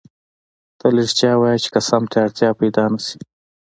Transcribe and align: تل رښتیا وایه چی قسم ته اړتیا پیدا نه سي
تل 0.79 0.93
رښتیا 1.03 1.31
وایه 1.37 1.61
چی 1.63 1.69
قسم 1.75 2.03
ته 2.11 2.17
اړتیا 2.25 2.49
پیدا 2.59 2.83
نه 2.93 2.99
سي 3.05 3.17